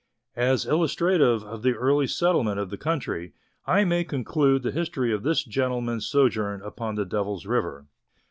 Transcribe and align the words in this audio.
As 0.35 0.65
illus 0.65 0.95
trative 0.95 1.43
of 1.43 1.61
the 1.61 1.75
early 1.75 2.07
settleme'nt 2.07 2.57
of 2.57 2.71
the 2.71 2.77
country, 2.79 3.33
I 3.67 3.83
may 3.83 4.03
conclude 4.03 4.63
the 4.63 4.71
history 4.71 5.13
of 5.13 5.21
this 5.21 5.43
gentleman's 5.43 6.07
sojourn 6.07 6.63
upon 6.63 6.95
the 6.95 7.05
Devil's 7.05 7.45
River. 7.45 7.85